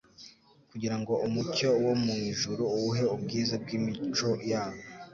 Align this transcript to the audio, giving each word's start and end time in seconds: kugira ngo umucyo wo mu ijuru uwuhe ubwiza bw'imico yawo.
kugira 0.69 0.95
ngo 0.99 1.13
umucyo 1.27 1.69
wo 1.85 1.93
mu 2.03 2.13
ijuru 2.31 2.63
uwuhe 2.75 3.03
ubwiza 3.15 3.53
bw'imico 3.63 4.29
yawo. 4.51 4.79